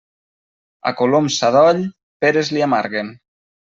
[0.93, 1.85] A colom sadoll,
[2.25, 3.19] peres li amarguen.